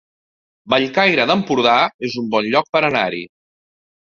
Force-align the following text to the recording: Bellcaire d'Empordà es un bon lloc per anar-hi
Bellcaire 0.73 1.27
d'Empordà 1.31 1.75
es 2.09 2.17
un 2.23 2.33
bon 2.33 2.51
lloc 2.55 2.73
per 2.77 2.85
anar-hi 2.91 3.25